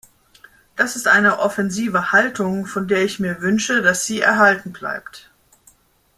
Das 0.75 0.95
ist 0.95 1.07
eine 1.07 1.37
offensive 1.37 2.11
Haltung, 2.11 2.65
von 2.65 2.87
der 2.87 3.03
ich 3.03 3.19
mir 3.19 3.39
wünsche, 3.41 3.83
dass 3.83 4.03
sie 4.03 4.19
erhalten 4.19 4.73
bleibt. 4.73 5.29